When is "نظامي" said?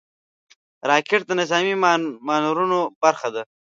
1.41-1.75